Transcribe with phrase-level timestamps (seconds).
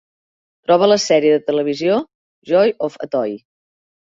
[0.69, 1.99] Troba la sèrie de televisió
[2.53, 3.37] Joy Of A Toy